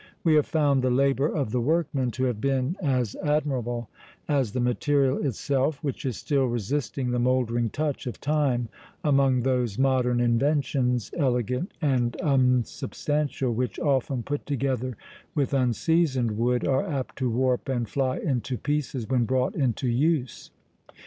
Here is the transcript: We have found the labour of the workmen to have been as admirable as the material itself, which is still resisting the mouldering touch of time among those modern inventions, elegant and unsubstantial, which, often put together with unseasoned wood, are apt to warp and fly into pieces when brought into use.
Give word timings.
We 0.23 0.33
have 0.33 0.47
found 0.47 0.81
the 0.81 0.89
labour 0.89 1.27
of 1.27 1.51
the 1.51 1.61
workmen 1.61 2.09
to 2.13 2.23
have 2.23 2.41
been 2.41 2.75
as 2.81 3.15
admirable 3.17 3.87
as 4.27 4.51
the 4.53 4.59
material 4.59 5.23
itself, 5.23 5.83
which 5.83 6.07
is 6.07 6.17
still 6.17 6.47
resisting 6.47 7.11
the 7.11 7.19
mouldering 7.19 7.69
touch 7.69 8.07
of 8.07 8.19
time 8.19 8.67
among 9.03 9.43
those 9.43 9.77
modern 9.77 10.19
inventions, 10.19 11.11
elegant 11.15 11.73
and 11.83 12.19
unsubstantial, 12.19 13.53
which, 13.53 13.77
often 13.77 14.23
put 14.23 14.47
together 14.47 14.97
with 15.35 15.53
unseasoned 15.53 16.35
wood, 16.35 16.65
are 16.65 16.89
apt 16.89 17.15
to 17.17 17.29
warp 17.29 17.69
and 17.69 17.87
fly 17.87 18.17
into 18.17 18.57
pieces 18.57 19.07
when 19.07 19.25
brought 19.25 19.53
into 19.53 19.87
use. 19.87 20.49